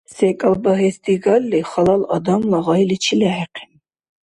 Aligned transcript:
СекӀал 0.15 0.55
багьес 0.63 0.97
дигалли, 1.03 1.59
халал 1.71 2.01
адамла 2.15 2.59
гъайличи 2.65 3.13
лехӀихъен. 3.19 3.71